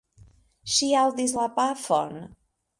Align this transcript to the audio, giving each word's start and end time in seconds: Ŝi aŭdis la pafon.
Ŝi 0.77 0.89
aŭdis 1.03 1.37
la 1.43 1.47
pafon. 1.61 2.21